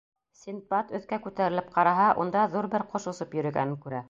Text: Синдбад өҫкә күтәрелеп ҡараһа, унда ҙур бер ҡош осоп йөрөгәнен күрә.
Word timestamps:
Синдбад 0.43 0.93
өҫкә 0.99 1.19
күтәрелеп 1.27 1.69
ҡараһа, 1.77 2.09
унда 2.25 2.49
ҙур 2.57 2.73
бер 2.75 2.89
ҡош 2.95 3.11
осоп 3.17 3.41
йөрөгәнен 3.41 3.83
күрә. 3.87 3.99